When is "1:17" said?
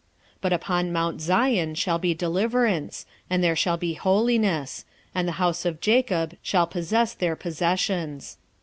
0.37-0.37